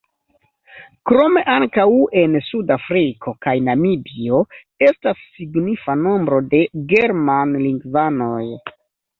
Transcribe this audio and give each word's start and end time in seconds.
Krome 1.09 1.41
ankaŭ 1.55 1.83
en 2.21 2.37
Sud-Afriko 2.47 3.33
kaj 3.47 3.55
Namibio 3.69 4.39
estas 4.89 5.23
signifa 5.37 5.99
nombro 6.07 6.43
de 6.57 6.65
germanlingvanoj. 6.95 8.45